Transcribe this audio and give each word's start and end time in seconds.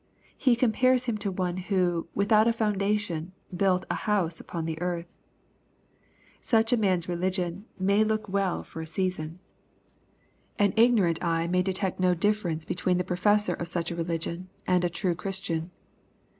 He 0.35 0.55
com 0.55 0.71
pares 0.71 1.05
him 1.05 1.19
to 1.19 1.29
one 1.31 1.57
who," 1.57 2.07
without 2.15 2.47
a 2.47 2.53
foundation, 2.53 3.33
built 3.55 3.85
an 3.87 3.97
house 3.97 4.39
upon 4.39 4.65
the 4.65 4.81
earth." 4.81 5.05
Such 6.41 6.73
a 6.73 6.77
man's 6.77 7.07
religion 7.07 7.65
may 7.77 8.03
look 8.03 8.27
well 8.27 8.63
for 8.63 8.81
a 8.81 8.87
season. 8.87 9.37
Au 10.59 10.63
LUKE, 10.65 10.71
CHAP. 10.71 10.75
VI. 10.75 10.81
197 10.87 10.87
Ignorant 10.87 11.23
eye 11.23 11.47
may 11.51 11.61
detect 11.61 11.99
no 11.99 12.15
difference 12.15 12.65
between 12.65 12.97
the 12.97 13.03
possessor 13.03 13.53
of 13.53 13.67
such 13.67 13.91
a 13.91 13.95
religion, 13.95 14.49
and 14.65 14.83
a 14.83 14.89
true 14.89 15.13
Christian. 15.13 15.69